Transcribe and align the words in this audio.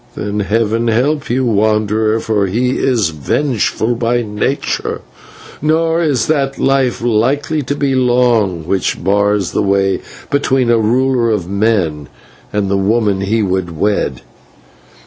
Then 0.15 0.39
Heaven 0.39 0.87
help 0.87 1.29
you, 1.29 1.45
wanderer, 1.45 2.19
for 2.19 2.47
he 2.47 2.71
is 2.79 3.09
vengeful 3.09 3.93
by 3.93 4.23
nature, 4.23 5.01
nor 5.61 6.01
is 6.01 6.25
that 6.25 6.57
life 6.57 7.03
likely 7.03 7.61
to 7.61 7.75
be 7.75 7.93
long 7.93 8.65
which 8.65 9.03
bars 9.03 9.51
the 9.51 9.61
way 9.61 10.01
between 10.31 10.71
a 10.71 10.79
ruler 10.79 11.29
of 11.29 11.47
men 11.47 12.09
and 12.51 12.67
the 12.67 12.77
woman 12.77 13.21
he 13.21 13.43
would 13.43 13.77
wed. 13.77 14.21